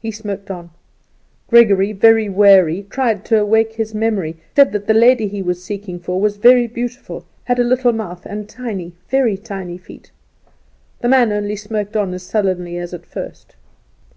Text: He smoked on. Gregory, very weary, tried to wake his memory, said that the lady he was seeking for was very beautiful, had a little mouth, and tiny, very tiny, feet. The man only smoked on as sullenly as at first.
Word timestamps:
He 0.00 0.12
smoked 0.12 0.52
on. 0.52 0.70
Gregory, 1.48 1.92
very 1.92 2.28
weary, 2.28 2.86
tried 2.90 3.24
to 3.24 3.44
wake 3.44 3.72
his 3.72 3.92
memory, 3.92 4.36
said 4.54 4.70
that 4.70 4.86
the 4.86 4.94
lady 4.94 5.26
he 5.26 5.42
was 5.42 5.60
seeking 5.64 5.98
for 5.98 6.20
was 6.20 6.36
very 6.36 6.68
beautiful, 6.68 7.24
had 7.42 7.58
a 7.58 7.64
little 7.64 7.92
mouth, 7.92 8.24
and 8.24 8.48
tiny, 8.48 8.92
very 9.08 9.36
tiny, 9.36 9.76
feet. 9.76 10.12
The 11.00 11.08
man 11.08 11.32
only 11.32 11.56
smoked 11.56 11.96
on 11.96 12.14
as 12.14 12.22
sullenly 12.22 12.78
as 12.78 12.94
at 12.94 13.04
first. 13.04 13.56